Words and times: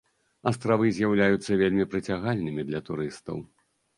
Астравы 0.51 0.85
з'яўляюцца 0.99 1.59
вельмі 1.61 1.85
прыцягальнымі 1.91 2.65
для 2.69 2.81
турыстаў. 2.87 3.37